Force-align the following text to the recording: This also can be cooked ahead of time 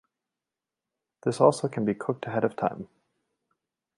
This 1.21 1.39
also 1.39 1.67
can 1.67 1.85
be 1.85 1.93
cooked 1.93 2.25
ahead 2.25 2.43
of 2.43 2.55
time 2.55 2.87